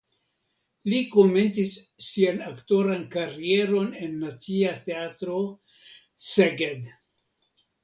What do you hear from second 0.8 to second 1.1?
Li